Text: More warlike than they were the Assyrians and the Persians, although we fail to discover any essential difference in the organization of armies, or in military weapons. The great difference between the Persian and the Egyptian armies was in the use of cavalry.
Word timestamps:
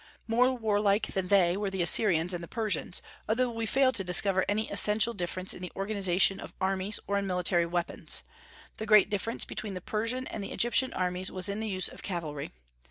More 0.25 0.57
warlike 0.57 1.13
than 1.13 1.27
they 1.27 1.55
were 1.55 1.69
the 1.69 1.83
Assyrians 1.83 2.33
and 2.33 2.43
the 2.43 2.47
Persians, 2.47 3.03
although 3.29 3.51
we 3.51 3.67
fail 3.67 3.91
to 3.91 4.03
discover 4.03 4.43
any 4.49 4.67
essential 4.71 5.13
difference 5.13 5.53
in 5.53 5.61
the 5.61 5.71
organization 5.75 6.39
of 6.39 6.55
armies, 6.59 6.99
or 7.05 7.19
in 7.19 7.27
military 7.27 7.67
weapons. 7.67 8.23
The 8.77 8.87
great 8.87 9.11
difference 9.11 9.45
between 9.45 9.75
the 9.75 9.79
Persian 9.79 10.25
and 10.25 10.43
the 10.43 10.53
Egyptian 10.53 10.91
armies 10.95 11.31
was 11.31 11.49
in 11.49 11.59
the 11.59 11.69
use 11.69 11.87
of 11.87 12.01
cavalry. 12.01 12.49